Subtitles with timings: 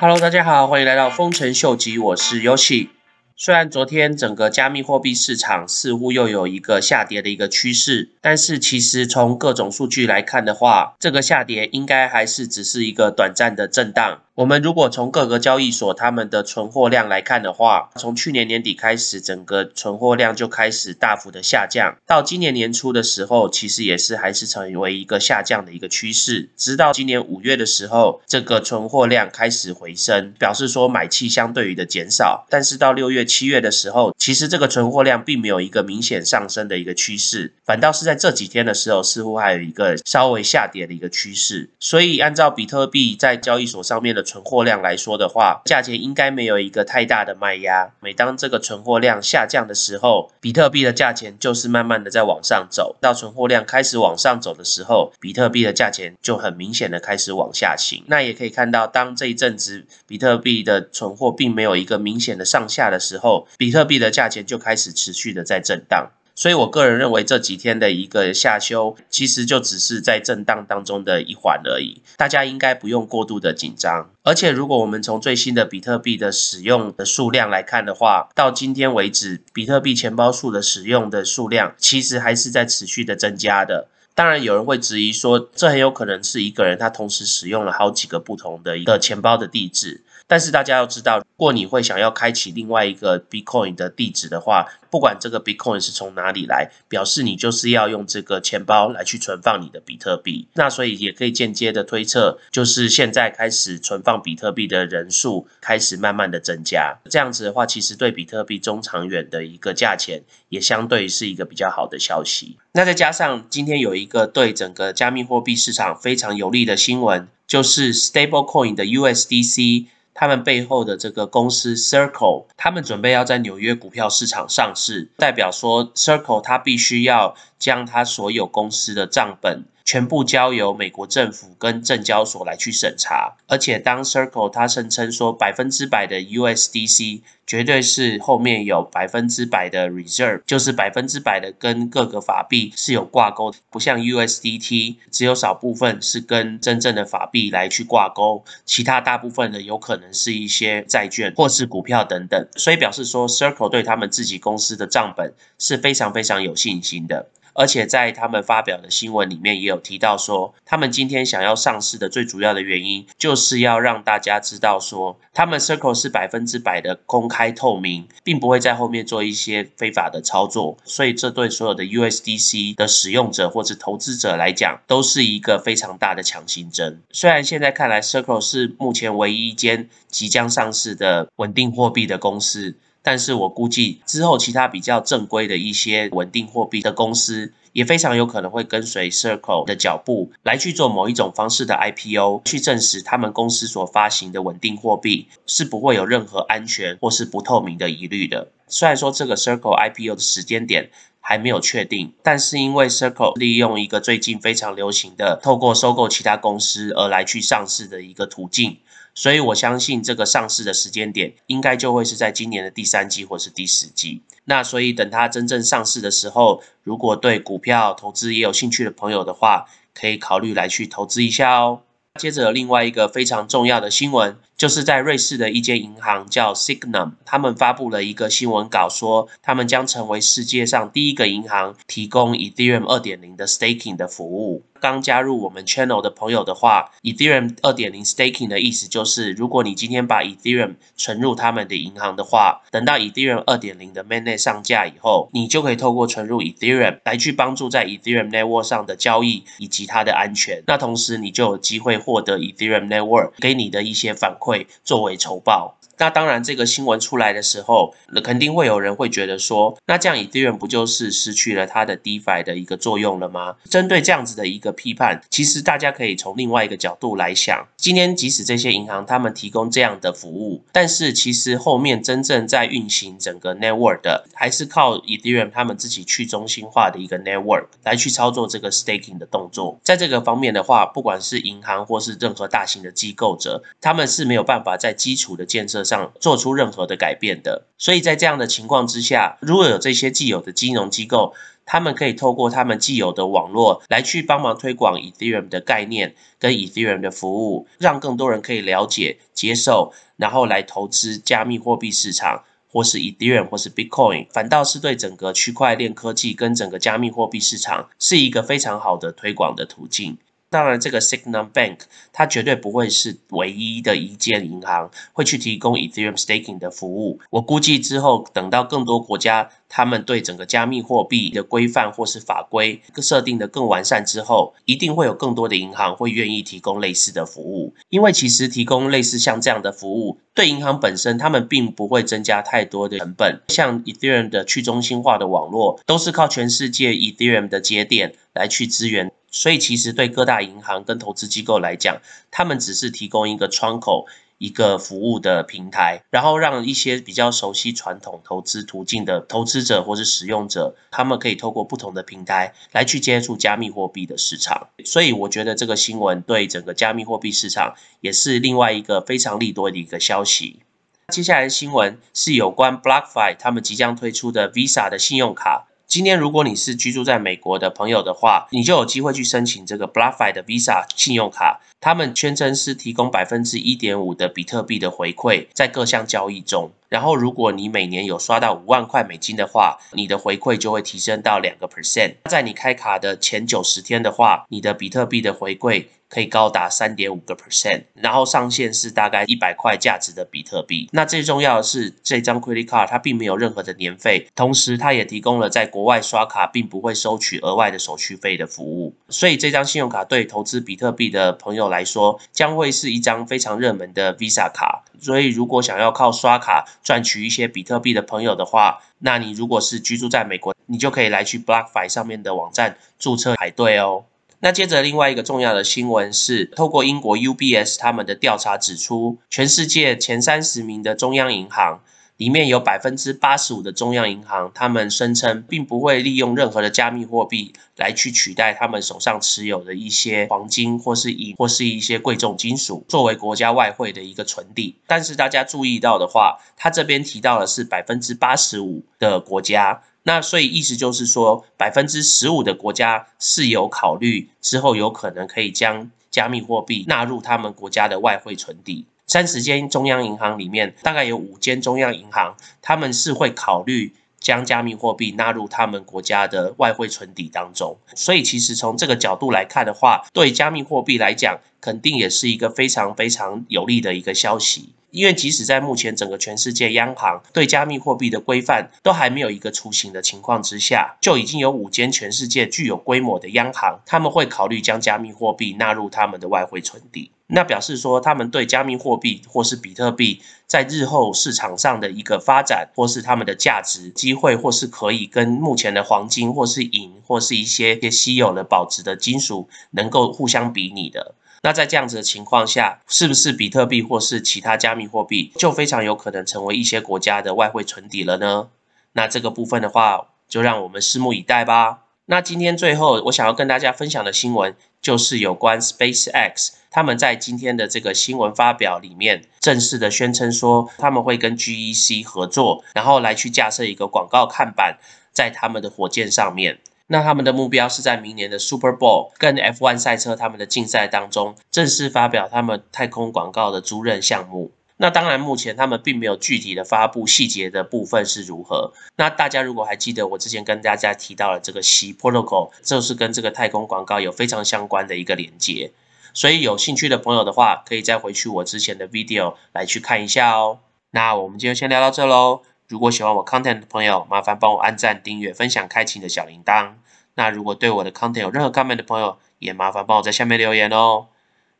[0.00, 2.88] Hello，大家好，欢迎来到丰臣秀吉，我是 Yoshi。
[3.36, 14.22] 虽然昨天整个加密货币市场似乎又有一个下跌的一个趋势，但是其实从各种数据来看的话，这个下跌应该还是只是一个短暂的震荡。
[14.40, 44.24] 我们如果从各个交易所他们的存货量来看的话，从去年年底开始，整个存货量就开始大幅的下降，到今年年初的时候，其实也是还是成为一个下降的一个趋势，直到今年五月的时候，这个存货量开始回升，表示说买气相对于的减少，但是到六月、七月的时候，其实这个存货量并没有一个明显上升的一个趋势，反倒是在这几天的时候，似乎还有一个稍微下跌的一个趋势，所以按照比特币在交易所上面的。
[44.30, 47.90] 存货量来说的话，价钱应该没有一个太大的卖压。
[47.98, 52.94] 每当这个存货量下降的时候，比特币的价钱就是慢慢的在往上走。
[53.00, 58.04] 到存货量开始往上走的时候，比特币的价钱就很明显的开始往下行。
[58.06, 66.10] 那也可以看到，当这一阵子比特币的存货并没有一个明显的上下的时候，比特币的价钱就开始持续的在震荡。
[66.40, 74.10] 所以，我个人认为这几天的一个下修，其实就只是在震荡当中的一环而已，大家应该不用过度的紧张。
[74.22, 83.88] 而且，如果我们从最新的比特币的使用的数量来看的话，到今天为止，比特币钱包数的使用的数量，其实还是在持续的增加的。
[84.14, 90.02] 当然，有人会质疑说，这很有可能是一个人他同时使用了好几个不同的一个钱包的地址。
[90.30, 100.46] 但是大家要知道，如果你会想要开启另外一个 Bitcoin 的地址的话，不管这个 Bitcoin 是从哪里来，表示你就是要用这个钱包来去存放你的比特币。
[100.54, 106.96] 那所以也可以间接的推测，就是现在开始存放比特币的人数开始慢慢的增加。
[107.10, 112.56] 这样子的话，其实对比特币中长远的一个价钱，也相对是一个比较好的消息。
[112.70, 119.86] 那再加上今天有一个对整个加密货币市场非常有利的新闻，就是 Stablecoin 的 USDC。
[120.14, 129.64] 他们背后的这个公司 Circle，他们准备要在纽约股票市场上市，代表说 Circle 它必须要将它所有公司的账本。
[129.84, 157.26] 全部交由美国政府跟证交所来去审查，而且当 Circle 它声称说百分之百的 USDC 绝对是后面有百分之百的 reserve，就是百分之百的跟各个法币是有挂钩，不像 USDT 只有少部分是跟真正的法币来去挂钩，其他大部分的有可能是一些债券或是股票等等，所以表示说 Circle 对他们自己公司的账本是非常非常有信心的。
[157.60, 170.78] 而且在他们发表的新闻里面也有提到说，他们今天想要上市的最主要的原因，就是要让大家知道说，他们 Circle 是百分之百的公开透明，并不会在后面做一些非法的操作。
[170.84, 177.02] 所以这对所有的 USDC 的使用者或者投资者来讲，都是一个非常大的强心针。
[177.10, 182.76] 虽然现在看来 Circle 是目前唯一一间即将上市的稳定货币的公司。
[183.02, 198.48] 但是我估计之后，其他比较正规的一些稳定货币的公司，也非常有可能会跟随 Circle 的脚步，来去做某一种方式的 IPO，去证实他们公司所发行的稳定货币是不会有任何安全或是不透明的疑虑的。
[198.68, 200.90] 虽然说这个 Circle IPO 的时间点
[201.20, 208.78] 还没有确定，但是因为 Circle 利用一个最近非常流行的透过收购其他公司而来去上市的一个途径。
[209.12, 214.22] 所以我相信这个上市的时间点应该就会是在今年的第三季或是第四季。
[214.44, 221.82] 那所以等它真正上市的时候，如果对股票投资也有兴趣的朋友的话，可以考虑来去投资一下哦。
[222.18, 224.36] 接着另外一个非常重要的新闻。
[224.56, 234.64] 就是在瑞士的一间银行叫 Signum，他们发布了一个新闻稿，说他们将成为世界上第一个银行提供 Ethereum 二点零的 staking 的服务。
[234.80, 248.62] 刚加入我们 channel 的朋友的话，Ethereum 二点零 staking 的意思就是，如果你今天把 Ethereum 存入他们的银行的话，等到 Ethereum 二点零的 mainnet 上架以后，你就可以透过存入 Ethereum 来去帮助在 Ethereum network
[248.62, 250.62] 上的交易以及它的安全。
[250.66, 254.66] 那同时你就有机会获得 Ethereum network 给你的一些反馈。
[254.82, 255.76] 作为酬报。
[255.98, 263.56] 那当然，这个新闻出来的时候，那肯定会有人会觉得说，那这样 Ethereum 不就是失去了它的 DeFi 的一个作用了吗？
[263.68, 267.66] 针对这样子的一个批判，其实大家可以从另外一个角度来想。
[267.76, 279.80] 今天即使这些银行他们提供这样的服务，但是其实后面真正在运行整个 network 的，还是靠 Ethereum 他们自己去中心化的一个 network 来去操作这个 staking 的动作。
[279.82, 285.80] 在这个方面的话，不管是银行或是任何大型的机构者，他们是没有办法在基础的建设。
[285.82, 291.34] 上做出任何的改变的，所以在这样的情况之下，如果有这些既有的金融机构。
[291.72, 310.18] 他们可以透过他们既有的网络来去帮忙推广 Ethereum 的概念跟 Ethereum 的服务，让更多人可以了解、接受，然后来投资加密货币市场，或是 Ethereum 或是 Bitcoin，反倒是对整个区块链科技跟整个加密货币市场是一个非常好的推广的途径。
[310.50, 311.78] 当然，这个 Signal Bank
[312.12, 317.20] 它绝对不会是唯一的一间银行会去提供 Ethereum staking 的服务。
[317.30, 327.72] 我估计之后等到更多国家他们对整个加密货币的规范或是法规设定的更完善之后，一定会有更多的银行会愿意提供类似的服务。
[327.88, 333.40] 因为其实提供类似像这样的服务，对银行本身他们并不会增加太多的成本。
[333.46, 339.12] 像 Ethereum 的去中心化的网络，都是靠全世界 Ethereum 的节点来去支援。
[339.30, 342.00] 所以，其实对各大银行跟投资机构来讲，
[342.30, 344.06] 他们只是提供一个窗口、
[344.38, 354.68] 一个服务的平台，然后让一些比较熟悉传统投资途径的投资者或是使用者，他们可以透过不同的平台来去接触加密货币的市场。
[354.84, 360.60] 所以，我觉得这个新闻对整个加密货币市场也是另外一个非常利多的一个消息。
[361.08, 365.66] 接下来的新闻是有关 BlockFi 他们即将推出的 Visa 的信用卡。
[365.90, 371.60] 今天，如果你是居住在美国的朋友的话，你就有机会去申请这个 BlockFi 的 Visa 信用卡。
[371.80, 376.70] 他们宣称是提供百分之一点五的比特币的回馈在各项交易中。
[376.90, 382.14] 然后，如果你每年有刷到五万块美金的话，你的回馈就会提升到两个 percent。
[382.24, 387.84] 在你开卡的前九十天的话，你的比特币的回馈可以高达三点五个 percent。
[387.94, 390.88] 然后上限是大概一百块价值的比特币。
[390.90, 398.96] 那最重要的是，这张 Credit Card 它并没有任何的年费，同时它也提供了在国外刷卡并不会收取额外的手续费的服务。
[399.08, 404.82] 所以这张信用卡对投资比特币的朋友来说，将会是一张非常热门的 Visa 卡。
[405.00, 414.04] 所以，如果想要靠刷卡赚取一些比特币的朋友的话，那你如果是居住在美国，你就可以来去 BlockFi 上面的网站注册排队哦。
[414.40, 421.80] 那接着另外一个重要的新闻是，透过英国 UBS 他们的调查指出，全世界前三十名的中央银行。
[422.20, 434.76] 里面有百分之八十五的中央银行，他们声称并不会利用任何的加密货币来去取代他们手上持有的一些黄金或是银或是一些贵重金属作为国家外汇的一个存底。
[434.86, 448.84] 但是大家注意到的话，他这边提到的是百分之八十五的国家，那所以意思就是说，百分之十五的国家是有考虑之后有可能可以将加密货币纳入他们国家的外汇存底。
[449.10, 457.76] 三十间中央银行里面，大概有五间中央银行，他们是会考虑将加密货币纳入他们国家的外汇存底当中。
[457.96, 464.74] 所以，其实从这个角度来看的话，对加密货币来讲，肯定也是一个非常非常有利的一个消息。
[464.90, 477.10] 因为即使在目前整个全世界央行对加密货币的规范都还没有一个雏形的情况之下，就已经有五间全世界具有规模的央行，他们会考虑将加密货币纳入他们的外汇存底。
[477.32, 491.14] 那表示说，他们对加密货币或是比特币在日后市场上的一个发展，或是他们的价值机会，或是可以跟目前的黄金或是银或是一些些稀有的保值的金属能够互相比拟的。
[491.42, 498.48] 那在这样子的情况下，是不是比特币或是其他加密货币就非常有可能成为一些国家的外汇存底了呢？
[498.92, 501.84] 那这个部分的话，就让我们拭目以待吧。
[502.06, 514.78] 那今天最后我想要跟大家分享的新闻，就是有关 SpaceX，他们在今天的这个新闻发表里面，正式的宣称说，他们会跟 GEC 合作，然后来去架设一个广告看板
[515.12, 516.58] 在他们的火箭上面。
[516.92, 524.50] 那他们的目标是在明年的 Super Bowl 跟 F1 赛车他们的竞赛当中，正式发表他们太空广告的租赁项目。
[524.78, 528.72] 那当然，目前他们并没有具体的发布细节的部分是如何。
[528.96, 535.70] 那大家如果还记得我之前跟大家提到了这个 C Protocol，就是跟这个太空广告有非常相关的一个连接。
[536.12, 540.58] 所以有兴趣的朋友的话，可以再回去我之前的 video 来去看一下哦。
[540.90, 542.42] 那我们今天先聊到这喽。
[542.70, 546.74] 如果喜欢我 content 的朋友，麻烦帮我按赞、订阅、分享、开启你的小铃铛。
[547.14, 551.08] 那如果对我的 content 有任何 comment 的朋友，也麻烦帮我在下面留言哦。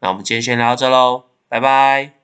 [0.00, 2.15] 那我们今天先聊到这喽，拜拜。